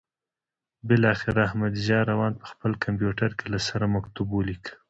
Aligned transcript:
بالاخره 0.87 1.39
احمدضیاء 1.47 2.03
روان 2.11 2.33
په 2.39 2.45
خپل 2.51 2.71
کمپیوټر 2.83 3.29
کې 3.37 3.45
له 3.53 3.59
سره 3.67 3.85
مکتوب 3.95 4.27
ولیکه. 4.33 4.71